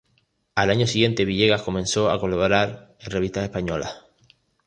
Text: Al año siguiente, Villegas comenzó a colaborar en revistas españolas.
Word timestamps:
Al 0.55 0.71
año 0.71 0.87
siguiente, 0.87 1.25
Villegas 1.25 1.61
comenzó 1.61 2.09
a 2.09 2.19
colaborar 2.19 2.95
en 3.01 3.11
revistas 3.11 3.43
españolas. 3.43 4.01